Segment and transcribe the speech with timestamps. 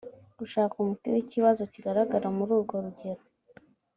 [0.39, 3.31] gushaka umuti w’ikibazo kigaragara muri urwo rugero i